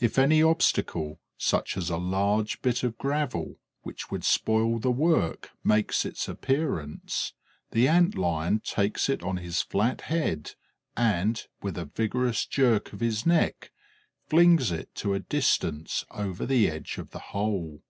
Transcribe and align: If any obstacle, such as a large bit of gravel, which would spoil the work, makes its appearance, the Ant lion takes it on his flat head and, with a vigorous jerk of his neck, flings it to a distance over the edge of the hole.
If 0.00 0.18
any 0.18 0.42
obstacle, 0.42 1.20
such 1.38 1.76
as 1.76 1.88
a 1.88 1.96
large 1.96 2.60
bit 2.60 2.82
of 2.82 2.98
gravel, 2.98 3.60
which 3.82 4.10
would 4.10 4.24
spoil 4.24 4.80
the 4.80 4.90
work, 4.90 5.50
makes 5.62 6.04
its 6.04 6.26
appearance, 6.26 7.34
the 7.70 7.86
Ant 7.86 8.16
lion 8.18 8.58
takes 8.64 9.08
it 9.08 9.22
on 9.22 9.36
his 9.36 9.62
flat 9.62 10.00
head 10.10 10.56
and, 10.96 11.40
with 11.62 11.78
a 11.78 11.84
vigorous 11.84 12.46
jerk 12.46 12.92
of 12.92 12.98
his 12.98 13.24
neck, 13.26 13.70
flings 14.28 14.72
it 14.72 14.92
to 14.96 15.14
a 15.14 15.20
distance 15.20 16.04
over 16.10 16.44
the 16.46 16.68
edge 16.68 16.98
of 16.98 17.10
the 17.10 17.20
hole. 17.30 17.84